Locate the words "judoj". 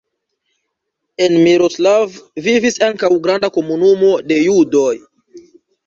4.45-4.93